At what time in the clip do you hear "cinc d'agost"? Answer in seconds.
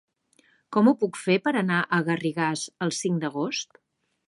3.03-3.81